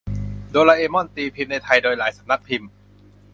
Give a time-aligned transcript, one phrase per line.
[0.51, 2.69] โดราเอมอน ตีพิมพ์ในไทยโดยหลายสำนักพิมพ์